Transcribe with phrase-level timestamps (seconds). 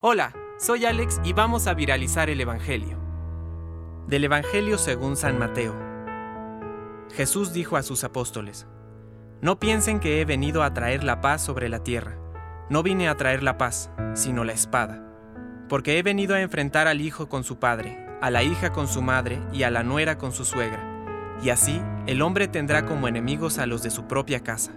[0.00, 2.96] Hola, soy Alex y vamos a viralizar el Evangelio.
[4.06, 5.74] Del Evangelio según San Mateo.
[7.12, 8.68] Jesús dijo a sus apóstoles,
[9.40, 12.16] No piensen que he venido a traer la paz sobre la tierra.
[12.70, 15.04] No vine a traer la paz, sino la espada.
[15.68, 19.02] Porque he venido a enfrentar al hijo con su padre, a la hija con su
[19.02, 21.36] madre y a la nuera con su suegra.
[21.42, 24.74] Y así el hombre tendrá como enemigos a los de su propia casa.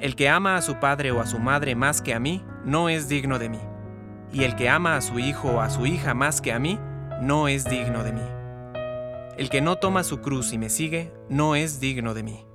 [0.00, 2.88] El que ama a su padre o a su madre más que a mí, no
[2.88, 3.60] es digno de mí
[4.32, 6.78] y el que ama a su hijo o a su hija más que a mí,
[7.20, 8.22] no es digno de mí.
[9.36, 12.46] El que no toma su cruz y me sigue, no es digno de mí.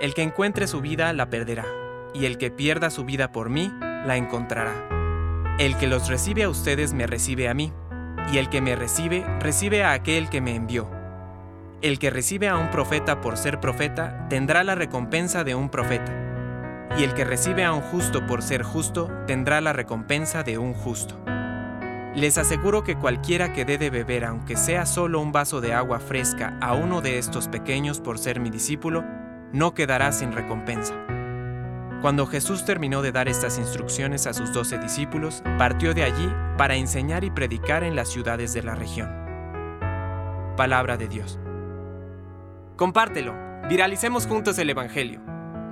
[0.00, 1.64] El que encuentre su vida la perderá,
[2.14, 4.74] y el que pierda su vida por mí, la encontrará.
[5.58, 7.72] El que los recibe a ustedes me recibe a mí,
[8.32, 10.90] y el que me recibe, recibe a aquel que me envió.
[11.80, 16.35] El que recibe a un profeta por ser profeta, tendrá la recompensa de un profeta
[16.98, 20.74] y el que recibe a un justo por ser justo tendrá la recompensa de un
[20.74, 21.18] justo.
[22.14, 26.00] Les aseguro que cualquiera que dé de beber, aunque sea solo un vaso de agua
[26.00, 29.04] fresca, a uno de estos pequeños por ser mi discípulo,
[29.52, 30.94] no quedará sin recompensa.
[32.00, 36.76] Cuando Jesús terminó de dar estas instrucciones a sus doce discípulos, partió de allí para
[36.76, 39.10] enseñar y predicar en las ciudades de la región.
[40.56, 41.38] Palabra de Dios.
[42.76, 43.34] Compártelo,
[43.68, 45.35] viralicemos juntos el Evangelio.